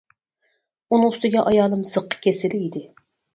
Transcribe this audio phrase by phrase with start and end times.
[0.95, 2.85] ئۇنىڭ ئۈستىگە ئايالىم زىققا كېسىلى ئىدى.